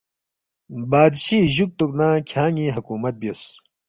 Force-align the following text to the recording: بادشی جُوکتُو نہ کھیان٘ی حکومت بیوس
بادشی 0.89 1.39
جُوکتُو 1.55 1.85
نہ 1.99 2.09
کھیان٘ی 2.29 2.67
حکومت 2.75 3.13
بیوس 3.21 3.43